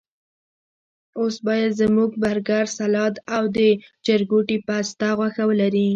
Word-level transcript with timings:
اوس 1.19 1.35
باید 1.47 1.71
زموږ 1.81 2.11
برګر، 2.23 2.65
سلاد 2.77 3.13
او 3.35 3.43
د 3.57 3.57
چرګوټي 4.05 4.57
پسته 4.67 5.09
غوښه 5.17 5.43
ولري. 5.49 5.87